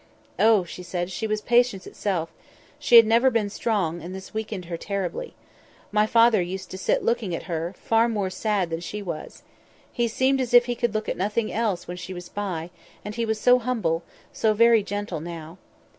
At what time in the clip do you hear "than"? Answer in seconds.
8.71-8.79